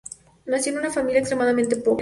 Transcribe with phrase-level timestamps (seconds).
[0.47, 1.89] Nació en una familia extremadamente pobre.